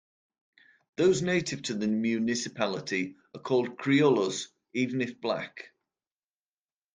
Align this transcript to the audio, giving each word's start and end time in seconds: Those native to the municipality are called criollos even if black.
Those 0.95 1.21
native 1.21 1.61
to 1.61 1.75
the 1.75 1.85
municipality 1.87 3.17
are 3.35 3.39
called 3.39 3.77
criollos 3.77 4.47
even 4.73 4.99
if 4.99 5.21
black. 5.21 5.73